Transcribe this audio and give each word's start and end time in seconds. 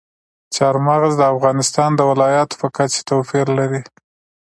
چار 0.55 0.75
مغز 0.87 1.13
د 1.17 1.21
افغانستان 1.33 1.89
د 1.95 2.01
ولایاتو 2.11 2.59
په 2.61 2.67
کچه 2.77 2.99
توپیر 3.09 3.47
لري. 3.59 3.81